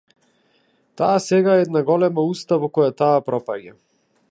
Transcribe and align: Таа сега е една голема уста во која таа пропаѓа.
Таа 1.01 1.19
сега 1.25 1.57
е 1.59 1.65
една 1.67 1.83
голема 1.91 2.25
уста 2.31 2.59
во 2.65 2.73
која 2.79 2.97
таа 3.03 3.23
пропаѓа. 3.31 3.79